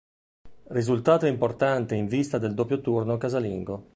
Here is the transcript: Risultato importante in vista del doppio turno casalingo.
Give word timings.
Risultato 0.69 1.27
importante 1.27 1.93
in 1.93 2.07
vista 2.07 2.39
del 2.39 2.55
doppio 2.55 2.81
turno 2.81 3.17
casalingo. 3.19 3.89